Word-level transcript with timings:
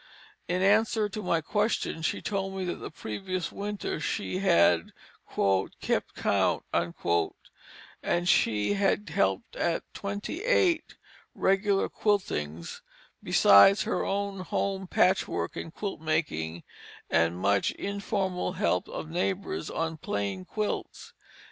In 0.47 0.63
answer 0.63 1.07
to 1.09 1.21
my 1.21 1.41
questions 1.41 2.07
she 2.07 2.23
told 2.23 2.55
me 2.57 2.65
that 2.65 2.77
the 2.77 2.89
previous 2.89 3.51
winter 3.51 3.99
she 3.99 4.39
had 4.39 4.93
"kept 5.79 6.15
count," 6.15 6.63
and 8.01 8.27
she 8.27 8.73
had 8.73 9.07
helped 9.09 9.55
at 9.55 9.83
twenty 9.93 10.43
eight 10.43 10.95
"regular" 11.35 11.87
quiltings, 11.87 12.81
besides 13.21 13.83
her 13.83 14.03
own 14.03 14.39
home 14.39 14.87
patchwork 14.87 15.55
and 15.55 15.71
quilt 15.71 16.01
making, 16.01 16.63
and 17.07 17.37
much 17.37 17.69
informal 17.73 18.53
help 18.53 18.89
of 18.89 19.07
neighbors 19.07 19.69
on 19.69 19.97
plain 19.97 20.45
quilts. 20.45 21.13